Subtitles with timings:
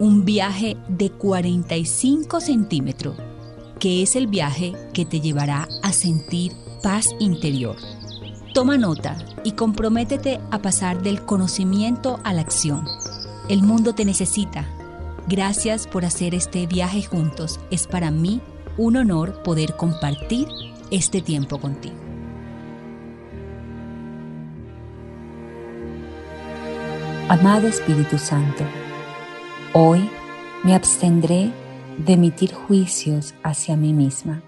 [0.00, 3.16] Un viaje de 45 centímetros,
[3.80, 6.52] que es el viaje que te llevará a sentir
[6.84, 7.76] paz interior.
[8.54, 12.84] Toma nota y comprométete a pasar del conocimiento a la acción.
[13.48, 14.66] El mundo te necesita.
[15.26, 17.58] Gracias por hacer este viaje juntos.
[17.72, 18.40] Es para mí
[18.76, 20.46] un honor poder compartir
[20.92, 21.96] este tiempo contigo.
[27.28, 28.64] Amado Espíritu Santo,
[29.72, 30.08] hoy
[30.64, 31.50] me abstendré
[31.98, 34.42] de emitir juicios hacia mí misma,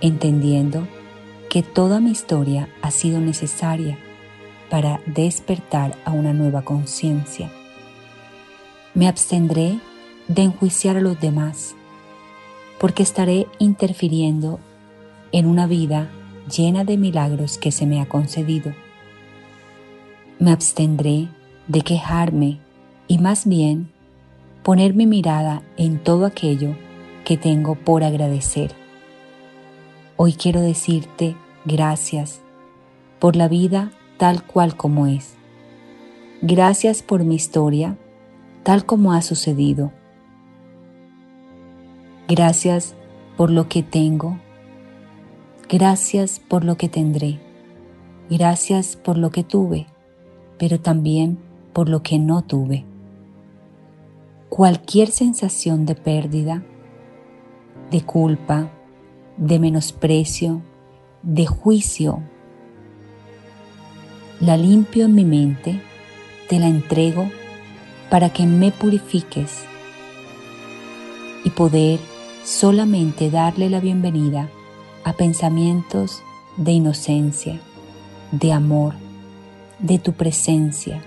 [0.00, 0.86] entendiendo
[1.48, 3.98] que toda mi historia ha sido necesaria
[4.70, 7.50] para despertar a una nueva conciencia.
[8.94, 9.78] Me abstendré
[10.28, 11.74] de enjuiciar a los demás,
[12.78, 14.60] porque estaré interfiriendo
[15.30, 16.10] en una vida
[16.54, 18.74] llena de milagros que se me ha concedido.
[20.38, 21.28] Me abstendré
[21.68, 22.58] de quejarme
[23.06, 23.90] y más bien
[24.62, 26.76] poner mi mirada en todo aquello
[27.24, 28.72] que tengo por agradecer.
[30.16, 32.42] Hoy quiero decirte gracias
[33.18, 35.34] por la vida tal cual como es.
[36.42, 37.96] Gracias por mi historia
[38.62, 39.92] tal como ha sucedido.
[42.28, 42.94] Gracias
[43.36, 44.38] por lo que tengo.
[45.68, 47.40] Gracias por lo que tendré.
[48.30, 49.86] Gracias por lo que tuve,
[50.58, 51.38] pero también
[51.72, 52.84] por lo que no tuve.
[54.54, 56.62] Cualquier sensación de pérdida,
[57.90, 58.70] de culpa,
[59.38, 60.60] de menosprecio,
[61.22, 62.22] de juicio,
[64.40, 65.80] la limpio en mi mente,
[66.50, 67.30] te la entrego
[68.10, 69.64] para que me purifiques
[71.44, 71.98] y poder
[72.44, 74.50] solamente darle la bienvenida
[75.02, 76.22] a pensamientos
[76.58, 77.58] de inocencia,
[78.32, 78.96] de amor,
[79.78, 81.00] de tu presencia,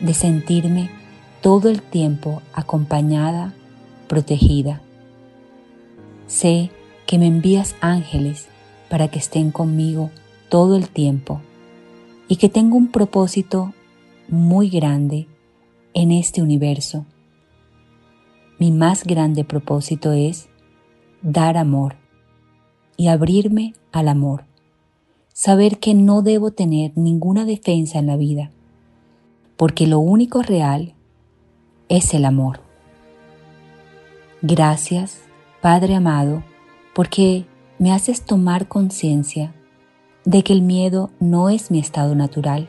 [0.00, 1.03] de sentirme
[1.44, 3.52] todo el tiempo acompañada,
[4.08, 4.80] protegida.
[6.26, 6.70] Sé
[7.06, 8.48] que me envías ángeles
[8.88, 10.08] para que estén conmigo
[10.48, 11.42] todo el tiempo
[12.28, 13.74] y que tengo un propósito
[14.26, 15.28] muy grande
[15.92, 17.04] en este universo.
[18.58, 20.48] Mi más grande propósito es
[21.20, 21.96] dar amor
[22.96, 24.46] y abrirme al amor.
[25.34, 28.50] Saber que no debo tener ninguna defensa en la vida,
[29.58, 30.94] porque lo único real
[31.96, 32.58] es el amor.
[34.42, 35.20] Gracias,
[35.60, 36.42] Padre amado,
[36.92, 37.46] porque
[37.78, 39.54] me haces tomar conciencia
[40.24, 42.66] de que el miedo no es mi estado natural,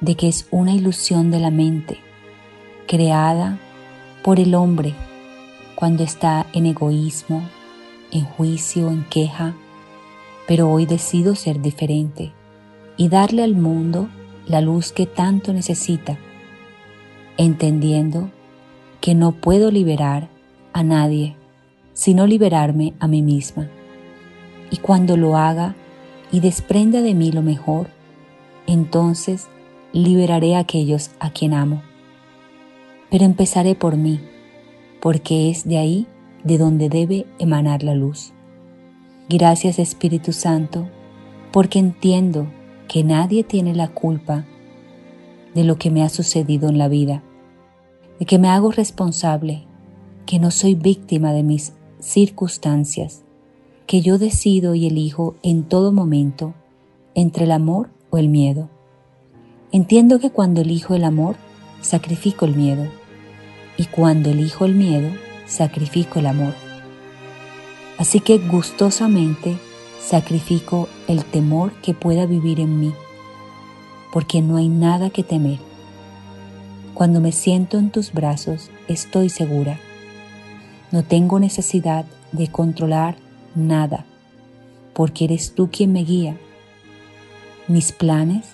[0.00, 1.98] de que es una ilusión de la mente,
[2.86, 3.58] creada
[4.22, 4.94] por el hombre
[5.74, 7.42] cuando está en egoísmo,
[8.12, 9.56] en juicio, en queja,
[10.46, 12.32] pero hoy decido ser diferente
[12.96, 14.08] y darle al mundo
[14.46, 16.16] la luz que tanto necesita,
[17.36, 18.30] entendiendo
[19.00, 20.28] que no puedo liberar
[20.72, 21.36] a nadie,
[21.92, 23.68] sino liberarme a mí misma.
[24.70, 25.74] Y cuando lo haga
[26.30, 27.88] y desprenda de mí lo mejor,
[28.66, 29.48] entonces
[29.92, 31.82] liberaré a aquellos a quien amo.
[33.10, 34.20] Pero empezaré por mí,
[35.00, 36.06] porque es de ahí
[36.44, 38.32] de donde debe emanar la luz.
[39.28, 40.88] Gracias Espíritu Santo,
[41.52, 42.46] porque entiendo
[42.88, 44.46] que nadie tiene la culpa
[45.54, 47.22] de lo que me ha sucedido en la vida,
[48.18, 49.66] de que me hago responsable,
[50.26, 53.22] que no soy víctima de mis circunstancias,
[53.86, 56.54] que yo decido y elijo en todo momento
[57.14, 58.70] entre el amor o el miedo.
[59.70, 61.36] Entiendo que cuando elijo el amor,
[61.80, 62.86] sacrifico el miedo,
[63.76, 65.08] y cuando elijo el miedo,
[65.46, 66.54] sacrifico el amor.
[67.98, 69.56] Así que gustosamente
[70.00, 72.92] sacrifico el temor que pueda vivir en mí,
[74.12, 75.58] porque no hay nada que temer.
[76.94, 79.80] Cuando me siento en tus brazos, estoy segura.
[80.92, 83.16] No tengo necesidad de controlar
[83.54, 84.04] nada,
[84.92, 86.36] porque eres tú quien me guía.
[87.66, 88.50] Mis planes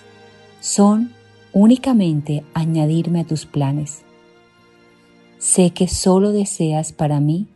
[0.61, 1.11] son
[1.51, 4.03] únicamente añadirme a tus planes.
[5.37, 7.47] Sé que solo deseas para mí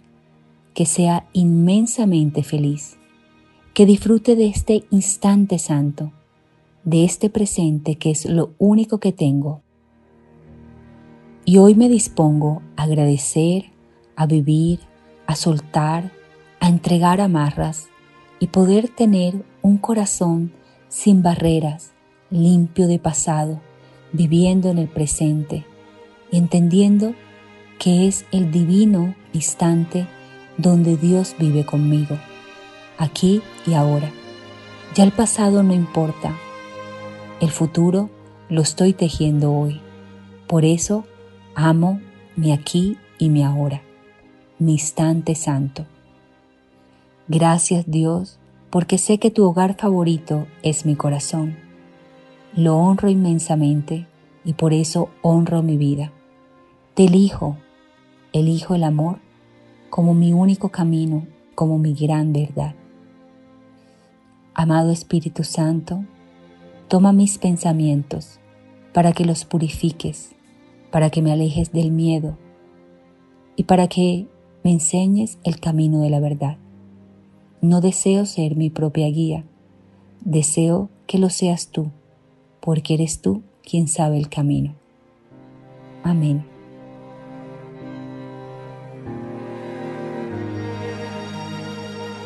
[0.73, 2.97] que sea inmensamente feliz,
[3.73, 6.11] que disfrute de este instante santo,
[6.83, 9.61] de este presente que es lo único que tengo.
[11.45, 13.71] Y hoy me dispongo a agradecer,
[14.15, 14.79] a vivir,
[15.27, 16.11] a soltar,
[16.59, 17.89] a entregar amarras
[18.39, 20.53] y poder tener un corazón
[20.87, 21.93] sin barreras,
[22.29, 23.61] limpio de pasado,
[24.11, 25.65] viviendo en el presente
[26.31, 27.13] y entendiendo
[27.79, 30.07] que es el divino instante
[30.57, 32.17] donde Dios vive conmigo,
[32.97, 34.11] aquí y ahora.
[34.95, 36.37] Ya el pasado no importa,
[37.43, 38.09] el futuro
[38.47, 39.81] lo estoy tejiendo hoy.
[40.47, 41.03] Por eso
[41.55, 41.99] amo
[42.37, 43.81] mi aquí y mi ahora,
[44.59, 45.85] mi instante santo.
[47.27, 51.57] Gracias Dios, porque sé que tu hogar favorito es mi corazón.
[52.55, 54.07] Lo honro inmensamente
[54.45, 56.13] y por eso honro mi vida.
[56.93, 57.57] Te elijo,
[58.31, 59.19] elijo el amor
[59.89, 62.73] como mi único camino, como mi gran verdad.
[64.53, 66.05] Amado Espíritu Santo,
[66.93, 68.39] toma mis pensamientos
[68.93, 70.35] para que los purifiques,
[70.91, 72.37] para que me alejes del miedo
[73.55, 74.27] y para que
[74.63, 76.57] me enseñes el camino de la verdad.
[77.61, 79.43] No deseo ser mi propia guía,
[80.21, 81.89] deseo que lo seas tú,
[82.59, 84.75] porque eres tú quien sabe el camino.
[86.03, 86.45] Amén.